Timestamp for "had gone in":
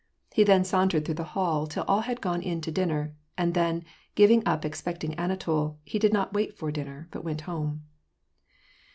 2.01-2.59